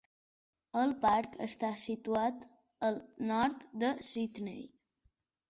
[0.83, 2.47] El parc està situat
[2.89, 2.99] al
[3.33, 4.67] nord de Sydney.